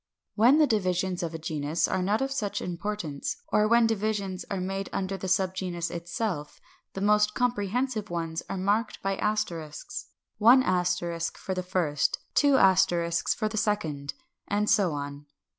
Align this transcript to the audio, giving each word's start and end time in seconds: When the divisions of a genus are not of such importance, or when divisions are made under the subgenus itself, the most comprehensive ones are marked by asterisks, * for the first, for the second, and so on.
When 0.33 0.57
the 0.57 0.65
divisions 0.65 1.21
of 1.21 1.35
a 1.35 1.37
genus 1.37 1.87
are 1.87 2.01
not 2.01 2.23
of 2.23 2.31
such 2.31 2.59
importance, 2.59 3.37
or 3.49 3.67
when 3.67 3.85
divisions 3.85 4.43
are 4.49 4.59
made 4.59 4.89
under 4.91 5.15
the 5.15 5.27
subgenus 5.27 5.91
itself, 5.91 6.59
the 6.93 7.01
most 7.01 7.35
comprehensive 7.35 8.09
ones 8.09 8.41
are 8.49 8.57
marked 8.57 9.03
by 9.03 9.15
asterisks, 9.17 10.07
* 10.25 10.37
for 10.39 10.55
the 10.55 11.65
first, 11.67 12.17
for 12.97 13.47
the 13.49 13.57
second, 13.57 14.15
and 14.47 14.67
so 14.67 14.93
on. 14.93 15.27